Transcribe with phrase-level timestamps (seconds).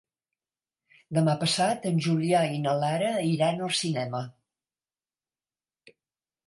[1.17, 4.27] Demà passat en Julià i na Lara iran al cinema.